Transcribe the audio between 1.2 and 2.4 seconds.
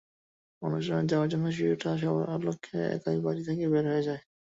জন্য শিশুটি সবার